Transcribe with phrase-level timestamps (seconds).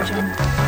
[0.00, 0.59] 不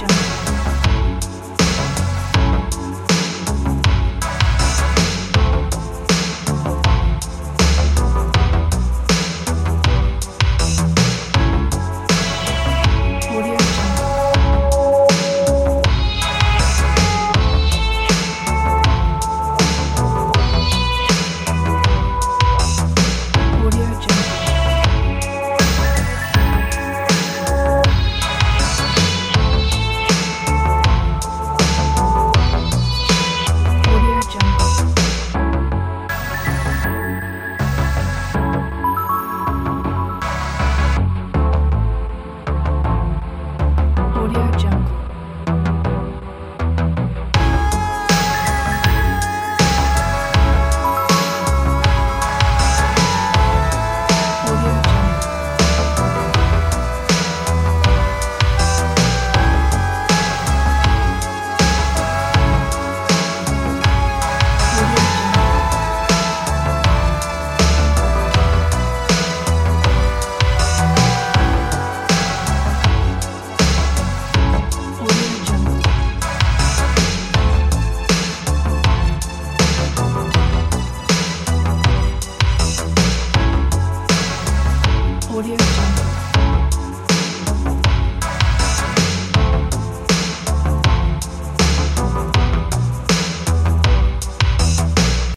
[0.00, 0.29] jungle.